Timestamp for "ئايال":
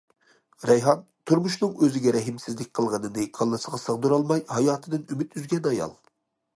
5.75-5.99